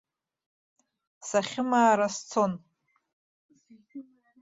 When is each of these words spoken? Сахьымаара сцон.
Сахьымаара 1.27 2.07
сцон. 2.15 2.53